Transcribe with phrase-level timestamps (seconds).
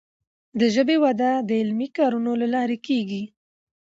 [0.59, 3.23] د ژبي وده د علمي کارونو له لارې کیږي.